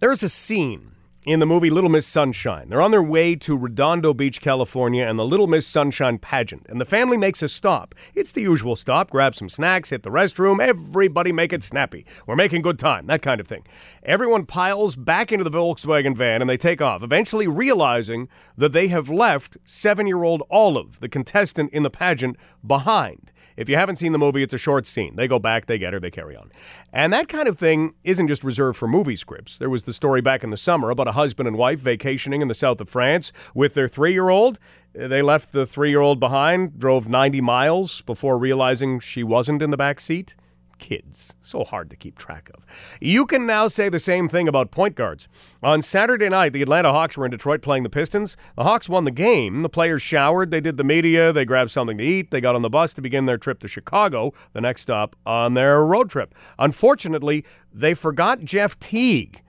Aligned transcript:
There's 0.00 0.22
a 0.22 0.28
scene 0.28 0.92
in 1.26 1.40
the 1.40 1.46
movie 1.46 1.68
Little 1.68 1.90
Miss 1.90 2.06
Sunshine. 2.06 2.68
They're 2.68 2.80
on 2.80 2.92
their 2.92 3.02
way 3.02 3.34
to 3.36 3.56
Redondo 3.56 4.14
Beach, 4.14 4.40
California, 4.40 5.06
and 5.06 5.18
the 5.18 5.26
Little 5.26 5.46
Miss 5.46 5.66
Sunshine 5.66 6.18
pageant. 6.18 6.66
And 6.68 6.80
the 6.80 6.84
family 6.84 7.16
makes 7.16 7.42
a 7.42 7.48
stop. 7.48 7.94
It's 8.14 8.32
the 8.32 8.42
usual 8.42 8.76
stop 8.76 9.10
grab 9.10 9.34
some 9.34 9.48
snacks, 9.48 9.90
hit 9.90 10.04
the 10.04 10.10
restroom, 10.10 10.60
everybody 10.60 11.32
make 11.32 11.52
it 11.52 11.64
snappy. 11.64 12.06
We're 12.26 12.36
making 12.36 12.62
good 12.62 12.78
time, 12.78 13.06
that 13.06 13.22
kind 13.22 13.40
of 13.40 13.48
thing. 13.48 13.64
Everyone 14.02 14.46
piles 14.46 14.96
back 14.96 15.32
into 15.32 15.44
the 15.44 15.50
Volkswagen 15.50 16.16
van 16.16 16.40
and 16.40 16.48
they 16.48 16.56
take 16.56 16.80
off, 16.80 17.02
eventually 17.02 17.48
realizing 17.48 18.28
that 18.56 18.72
they 18.72 18.88
have 18.88 19.10
left 19.10 19.56
seven 19.64 20.06
year 20.06 20.22
old 20.22 20.42
Olive, 20.50 21.00
the 21.00 21.08
contestant 21.08 21.72
in 21.72 21.82
the 21.82 21.90
pageant, 21.90 22.36
behind. 22.64 23.32
If 23.58 23.68
you 23.68 23.74
haven't 23.74 23.96
seen 23.96 24.12
the 24.12 24.18
movie, 24.18 24.44
it's 24.44 24.54
a 24.54 24.58
short 24.58 24.86
scene. 24.86 25.16
They 25.16 25.26
go 25.26 25.40
back, 25.40 25.66
they 25.66 25.78
get 25.78 25.92
her, 25.92 25.98
they 25.98 26.12
carry 26.12 26.36
on. 26.36 26.52
And 26.92 27.12
that 27.12 27.26
kind 27.26 27.48
of 27.48 27.58
thing 27.58 27.94
isn't 28.04 28.28
just 28.28 28.44
reserved 28.44 28.78
for 28.78 28.86
movie 28.86 29.16
scripts. 29.16 29.58
There 29.58 29.68
was 29.68 29.82
the 29.82 29.92
story 29.92 30.20
back 30.20 30.44
in 30.44 30.50
the 30.50 30.56
summer 30.56 30.90
about 30.90 31.08
a 31.08 31.12
husband 31.18 31.48
and 31.48 31.58
wife 31.58 31.80
vacationing 31.80 32.40
in 32.40 32.48
the 32.48 32.54
south 32.54 32.80
of 32.80 32.88
France 32.88 33.32
with 33.54 33.74
their 33.74 33.88
three 33.88 34.12
year 34.12 34.28
old. 34.28 34.58
They 34.94 35.20
left 35.20 35.52
the 35.52 35.66
three 35.66 35.90
year 35.90 36.00
old 36.00 36.20
behind, 36.20 36.78
drove 36.78 37.08
90 37.08 37.40
miles 37.40 38.02
before 38.02 38.38
realizing 38.38 39.00
she 39.00 39.22
wasn't 39.22 39.60
in 39.62 39.70
the 39.70 39.76
back 39.76 40.00
seat 40.00 40.36
kids. 40.78 41.34
So 41.40 41.64
hard 41.64 41.90
to 41.90 41.96
keep 41.96 42.16
track 42.16 42.50
of. 42.54 42.64
You 43.00 43.26
can 43.26 43.46
now 43.46 43.68
say 43.68 43.88
the 43.88 43.98
same 43.98 44.28
thing 44.28 44.48
about 44.48 44.70
point 44.70 44.94
guards. 44.94 45.28
On 45.62 45.82
Saturday 45.82 46.28
night, 46.28 46.52
the 46.52 46.62
Atlanta 46.62 46.92
Hawks 46.92 47.16
were 47.16 47.24
in 47.24 47.30
Detroit 47.30 47.62
playing 47.62 47.82
the 47.82 47.90
Pistons. 47.90 48.36
The 48.56 48.62
Hawks 48.62 48.88
won 48.88 49.04
the 49.04 49.10
game. 49.10 49.62
The 49.62 49.68
players 49.68 50.02
showered, 50.02 50.50
they 50.50 50.60
did 50.60 50.76
the 50.76 50.84
media, 50.84 51.32
they 51.32 51.44
grabbed 51.44 51.70
something 51.70 51.98
to 51.98 52.04
eat, 52.04 52.30
they 52.30 52.40
got 52.40 52.54
on 52.54 52.62
the 52.62 52.70
bus 52.70 52.94
to 52.94 53.02
begin 53.02 53.26
their 53.26 53.38
trip 53.38 53.58
to 53.60 53.68
Chicago, 53.68 54.32
the 54.52 54.60
next 54.60 54.82
stop 54.82 55.16
on 55.26 55.54
their 55.54 55.84
road 55.84 56.08
trip. 56.08 56.34
Unfortunately, 56.58 57.44
they 57.72 57.94
forgot 57.94 58.44
Jeff 58.44 58.78
Teague. 58.78 59.42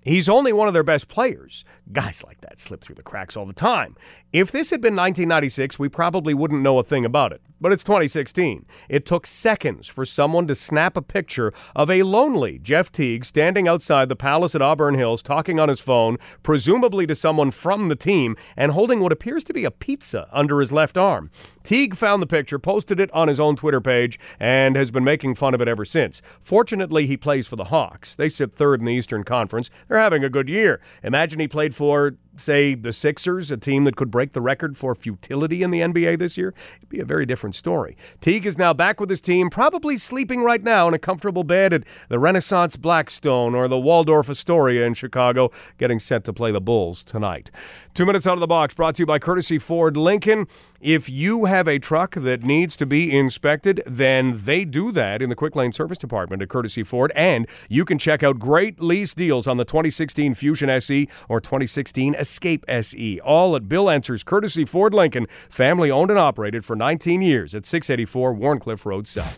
He's 0.00 0.28
only 0.28 0.52
one 0.52 0.68
of 0.68 0.74
their 0.74 0.84
best 0.84 1.08
players. 1.08 1.64
Guys 1.92 2.22
like 2.24 2.40
that 2.42 2.60
slip 2.60 2.80
through 2.80 2.94
the 2.94 3.02
cracks 3.02 3.36
all 3.36 3.46
the 3.46 3.52
time. 3.52 3.96
If 4.32 4.50
this 4.50 4.70
had 4.70 4.80
been 4.80 4.94
1996, 4.94 5.78
we 5.78 5.88
probably 5.88 6.34
wouldn't 6.34 6.62
know 6.62 6.78
a 6.78 6.82
thing 6.82 7.04
about 7.04 7.32
it. 7.32 7.42
But 7.60 7.72
it's 7.72 7.82
2016. 7.82 8.66
It 8.88 9.04
took 9.04 9.26
seconds 9.26 9.88
for 9.88 10.04
someone 10.04 10.46
to 10.46 10.54
snap 10.54 10.96
a 10.96 11.02
picture 11.02 11.52
of 11.74 11.90
a 11.90 12.04
lonely 12.04 12.58
Jeff 12.58 12.92
Teague 12.92 13.24
standing 13.24 13.66
outside 13.66 14.08
the 14.08 14.14
palace 14.14 14.54
at 14.54 14.62
Auburn 14.62 14.94
Hills 14.94 15.22
talking 15.22 15.58
on 15.58 15.68
his 15.68 15.80
phone, 15.80 16.18
presumably 16.44 17.04
to 17.06 17.16
someone 17.16 17.50
from 17.50 17.88
the 17.88 17.96
team, 17.96 18.36
and 18.56 18.72
holding 18.72 19.00
what 19.00 19.10
appears 19.10 19.42
to 19.44 19.52
be 19.52 19.64
a 19.64 19.72
pizza 19.72 20.28
under 20.30 20.60
his 20.60 20.70
left 20.70 20.96
arm. 20.96 21.30
Teague 21.64 21.96
found 21.96 22.22
the 22.22 22.26
picture, 22.26 22.60
posted 22.60 23.00
it 23.00 23.10
on 23.12 23.26
his 23.26 23.40
own 23.40 23.56
Twitter 23.56 23.80
page, 23.80 24.20
and 24.38 24.76
has 24.76 24.92
been 24.92 25.04
making 25.04 25.34
fun 25.34 25.52
of 25.54 25.60
it 25.60 25.68
ever 25.68 25.84
since. 25.84 26.22
Fortunately, 26.40 27.06
he 27.06 27.16
plays 27.16 27.48
for 27.48 27.56
the 27.56 27.64
Hawks. 27.64 28.14
They 28.14 28.28
sit 28.28 28.54
third 28.54 28.80
in 28.80 28.86
the 28.86 28.92
Eastern 28.92 29.24
Conference. 29.24 29.68
They're 29.88 29.98
having 29.98 30.24
a 30.24 30.30
good 30.30 30.48
year. 30.48 30.80
Imagine 31.02 31.40
he 31.40 31.48
played 31.48 31.74
for 31.74 32.14
say, 32.38 32.74
the 32.74 32.92
Sixers, 32.92 33.50
a 33.50 33.56
team 33.56 33.84
that 33.84 33.96
could 33.96 34.10
break 34.10 34.32
the 34.32 34.40
record 34.40 34.76
for 34.76 34.94
futility 34.94 35.62
in 35.62 35.70
the 35.70 35.80
NBA 35.80 36.18
this 36.18 36.36
year, 36.36 36.54
it'd 36.76 36.88
be 36.88 37.00
a 37.00 37.04
very 37.04 37.26
different 37.26 37.54
story. 37.54 37.96
Teague 38.20 38.46
is 38.46 38.56
now 38.56 38.72
back 38.72 39.00
with 39.00 39.10
his 39.10 39.20
team, 39.20 39.50
probably 39.50 39.96
sleeping 39.96 40.42
right 40.42 40.62
now 40.62 40.88
in 40.88 40.94
a 40.94 40.98
comfortable 40.98 41.44
bed 41.44 41.72
at 41.72 41.84
the 42.08 42.18
Renaissance 42.18 42.76
Blackstone 42.76 43.54
or 43.54 43.68
the 43.68 43.78
Waldorf 43.78 44.30
Astoria 44.30 44.86
in 44.86 44.94
Chicago, 44.94 45.50
getting 45.78 45.98
set 45.98 46.24
to 46.24 46.32
play 46.32 46.50
the 46.50 46.60
Bulls 46.60 47.04
tonight. 47.04 47.50
Two 47.94 48.06
minutes 48.06 48.26
out 48.26 48.34
of 48.34 48.40
the 48.40 48.46
box, 48.46 48.74
brought 48.74 48.94
to 48.96 49.02
you 49.02 49.06
by 49.06 49.18
Courtesy 49.18 49.58
Ford 49.58 49.96
Lincoln. 49.96 50.46
If 50.80 51.10
you 51.10 51.46
have 51.46 51.66
a 51.66 51.80
truck 51.80 52.14
that 52.14 52.44
needs 52.44 52.76
to 52.76 52.86
be 52.86 53.16
inspected, 53.16 53.82
then 53.84 54.40
they 54.44 54.64
do 54.64 54.92
that 54.92 55.20
in 55.20 55.28
the 55.28 55.34
Quick 55.34 55.56
Lane 55.56 55.72
Service 55.72 55.98
Department 55.98 56.40
at 56.40 56.48
Courtesy 56.48 56.84
Ford, 56.84 57.10
and 57.16 57.48
you 57.68 57.84
can 57.84 57.98
check 57.98 58.22
out 58.22 58.38
great 58.38 58.80
lease 58.80 59.14
deals 59.14 59.48
on 59.48 59.56
the 59.56 59.64
2016 59.64 60.34
Fusion 60.34 60.70
SE 60.70 61.08
or 61.28 61.40
2016 61.40 62.14
Escape 62.14 62.27
SE, 62.68 63.20
all 63.20 63.56
at 63.56 63.68
Bill 63.68 63.90
Enter's 63.90 64.22
Courtesy 64.22 64.64
Ford 64.64 64.94
Lincoln, 64.94 65.26
family 65.28 65.90
owned 65.90 66.10
and 66.10 66.18
operated 66.18 66.64
for 66.64 66.76
19 66.76 67.22
years 67.22 67.54
at 67.54 67.66
684 67.66 68.34
Wharncliffe 68.34 68.86
Road 68.86 69.08
South. 69.08 69.36